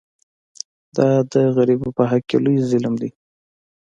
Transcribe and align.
دا 0.95 1.07
د 1.31 1.33
غریبو 1.55 1.89
په 1.97 2.03
حق 2.09 2.23
کې 2.29 2.37
لوی 2.43 2.57
ظلم 2.69 2.93
دی. 3.01 3.09